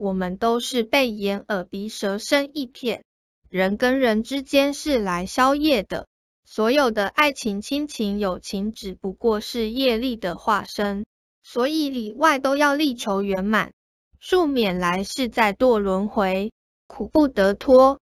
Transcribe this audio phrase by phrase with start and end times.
[0.00, 3.04] 我们都是被眼、耳、鼻、舌、身一片。
[3.50, 6.06] 人跟人之间是来消业的，
[6.46, 11.04] 所有的爱情、亲情、友情，只不过是业力的化身。
[11.42, 13.74] 所以里外都要力求圆满，
[14.18, 16.50] 庶免来世再堕轮回，
[16.86, 18.00] 苦不得脱。